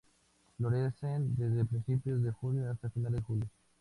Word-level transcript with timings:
Florecen 0.57 1.35
desde 1.35 1.63
principios 1.63 2.23
de 2.23 2.31
junio 2.31 2.71
hasta 2.71 2.89
finales 2.89 3.19
de 3.19 3.23
julio. 3.23 3.47